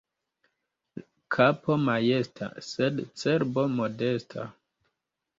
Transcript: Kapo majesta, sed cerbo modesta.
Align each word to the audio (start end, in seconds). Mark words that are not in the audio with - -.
Kapo 1.35 1.75
majesta, 1.81 2.47
sed 2.67 3.01
cerbo 3.23 3.67
modesta. 3.75 4.47